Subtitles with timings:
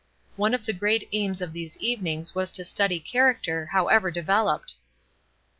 [0.35, 4.73] One of the great aims of these evenings was to study character, however developed.